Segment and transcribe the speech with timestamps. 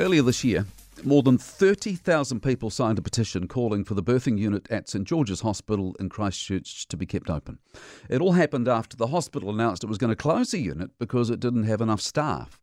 [0.00, 0.64] Earlier this year,
[1.04, 5.42] more than 30,000 people signed a petition calling for the birthing unit at St George's
[5.42, 7.58] Hospital in Christchurch to be kept open.
[8.08, 11.28] It all happened after the hospital announced it was going to close the unit because
[11.28, 12.58] it didn't have enough staff.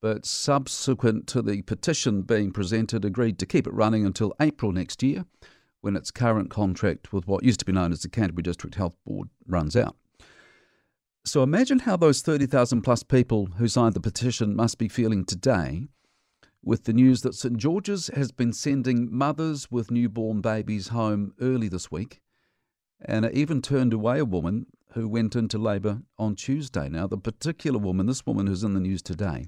[0.00, 5.02] But subsequent to the petition being presented, agreed to keep it running until April next
[5.02, 5.24] year,
[5.80, 8.94] when its current contract with what used to be known as the Canterbury District Health
[9.04, 9.96] Board runs out.
[11.24, 15.88] So imagine how those 30,000 plus people who signed the petition must be feeling today
[16.62, 21.68] with the news that St George's has been sending mothers with newborn babies home early
[21.68, 22.20] this week,
[23.00, 26.88] and it even turned away a woman who went into labour on Tuesday.
[26.88, 29.46] Now, the particular woman, this woman who's in the news today,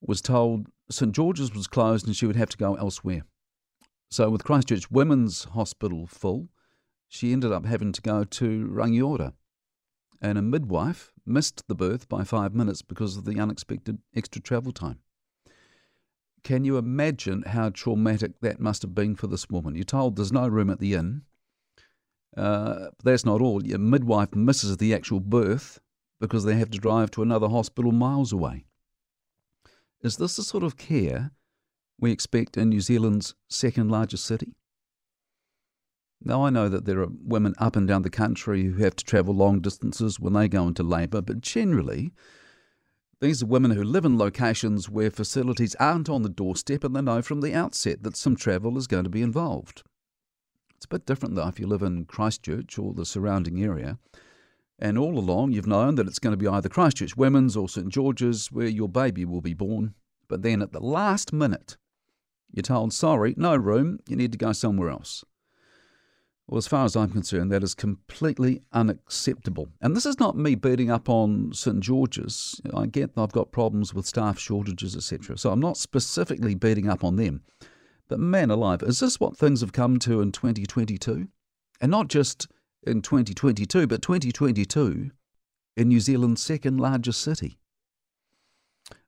[0.00, 3.22] was told St George's was closed and she would have to go elsewhere.
[4.10, 6.48] So, with Christchurch Women's Hospital full,
[7.08, 9.32] she ended up having to go to Rangiora.
[10.20, 14.72] And a midwife missed the birth by five minutes because of the unexpected extra travel
[14.72, 15.00] time.
[16.46, 19.74] Can you imagine how traumatic that must have been for this woman?
[19.74, 21.22] You're told there's no room at the inn.
[22.36, 23.66] Uh, that's not all.
[23.66, 25.80] Your midwife misses the actual birth
[26.20, 28.64] because they have to drive to another hospital miles away.
[30.02, 31.32] Is this the sort of care
[31.98, 34.54] we expect in New Zealand's second largest city?
[36.22, 39.04] Now, I know that there are women up and down the country who have to
[39.04, 42.12] travel long distances when they go into labour, but generally,
[43.20, 47.00] these are women who live in locations where facilities aren't on the doorstep and they
[47.00, 49.82] know from the outset that some travel is going to be involved.
[50.74, 53.98] It's a bit different though if you live in Christchurch or the surrounding area.
[54.78, 57.88] And all along you've known that it's going to be either Christchurch Women's or St
[57.88, 59.94] George's where your baby will be born.
[60.28, 61.78] But then at the last minute,
[62.52, 65.24] you're told, sorry, no room, you need to go somewhere else.
[66.48, 69.68] Well, as far as I'm concerned, that is completely unacceptable.
[69.80, 72.60] And this is not me beating up on St George's.
[72.72, 75.38] I get that I've got problems with staff shortages, etc.
[75.38, 77.42] So I'm not specifically beating up on them.
[78.08, 81.26] But man alive, is this what things have come to in 2022?
[81.80, 82.46] And not just
[82.86, 85.10] in 2022, but 2022
[85.76, 87.58] in New Zealand's second largest city.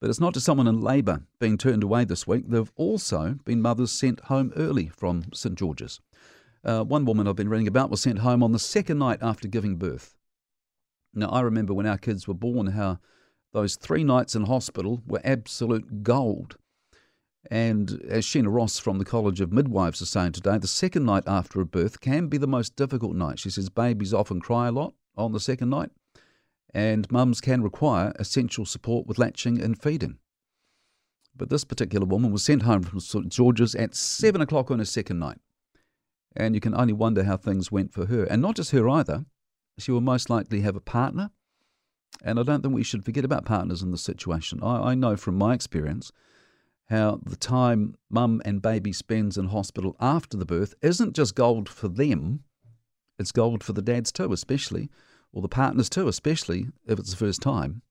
[0.00, 2.44] But it's not just someone in labour being turned away this week.
[2.48, 6.00] There have also been mothers sent home early from St George's.
[6.64, 9.48] Uh, one woman I've been reading about was sent home on the second night after
[9.48, 10.14] giving birth.
[11.14, 12.98] Now, I remember when our kids were born how
[13.52, 16.56] those three nights in hospital were absolute gold.
[17.50, 21.24] And as Sheena Ross from the College of Midwives is saying today, the second night
[21.26, 23.40] after a birth can be the most difficult night.
[23.40, 25.90] She says babies often cry a lot on the second night,
[26.72, 30.18] and mums can require essential support with latching and feeding.
[31.36, 34.84] But this particular woman was sent home from St George's at seven o'clock on her
[34.84, 35.38] second night.
[36.36, 38.24] And you can only wonder how things went for her.
[38.24, 39.24] And not just her either.
[39.78, 41.30] She will most likely have a partner.
[42.24, 44.62] And I don't think we should forget about partners in this situation.
[44.62, 46.12] I, I know from my experience
[46.88, 51.68] how the time mum and baby spends in hospital after the birth isn't just gold
[51.68, 52.44] for them,
[53.18, 54.90] it's gold for the dads too, especially,
[55.32, 57.82] or the partners too, especially if it's the first time.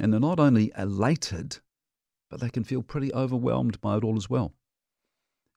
[0.00, 1.58] And they're not only elated,
[2.28, 4.52] but they can feel pretty overwhelmed by it all as well.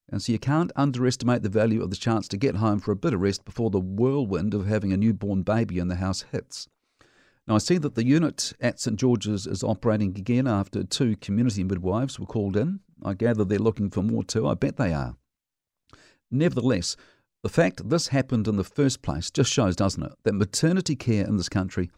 [0.09, 2.95] And so you can't underestimate the value of the chance to get home for a
[2.95, 6.69] bit of rest before the whirlwind of having a newborn baby in the house hits.
[7.47, 11.63] Now, I see that the unit at St George's is operating again after two community
[11.63, 12.81] midwives were called in.
[13.03, 14.47] I gather they're looking for more too.
[14.47, 15.15] I bet they are.
[16.29, 16.97] Nevertheless,
[17.43, 21.25] the fact this happened in the first place just shows, doesn't it, that maternity care
[21.25, 21.89] in this country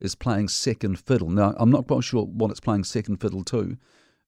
[0.00, 1.28] is playing second fiddle.
[1.28, 3.76] Now, I'm not quite sure what it's playing second fiddle to,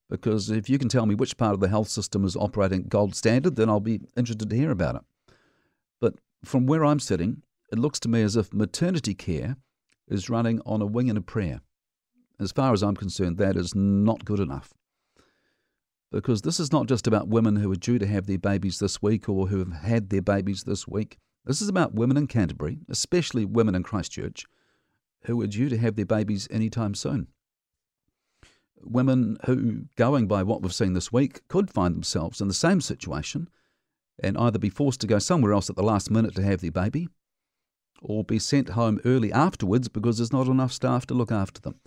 [0.08, 3.14] because if you can tell me which part of the health system is operating gold
[3.14, 5.02] standard, then I'll be interested to hear about it.
[6.00, 9.56] But from where I'm sitting, it looks to me as if maternity care
[10.08, 11.60] is running on a wing and a prayer.
[12.38, 14.72] As far as I'm concerned, that is not good enough.
[16.12, 19.02] Because this is not just about women who are due to have their babies this
[19.02, 21.18] week or who have had their babies this week.
[21.44, 24.44] This is about women in Canterbury, especially women in Christchurch,
[25.24, 27.28] who are due to have their babies anytime soon
[28.90, 32.80] women who, going by what we've seen this week, could find themselves in the same
[32.80, 33.48] situation
[34.22, 36.70] and either be forced to go somewhere else at the last minute to have their
[36.70, 37.08] baby
[38.00, 41.80] or be sent home early afterwards because there's not enough staff to look after them.